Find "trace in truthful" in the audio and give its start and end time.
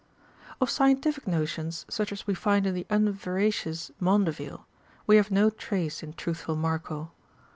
5.51-6.55